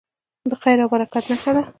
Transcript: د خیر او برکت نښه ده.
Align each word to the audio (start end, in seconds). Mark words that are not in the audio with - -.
د 0.49 0.51
خیر 0.61 0.77
او 0.83 0.89
برکت 0.93 1.23
نښه 1.31 1.51
ده. 1.55 1.61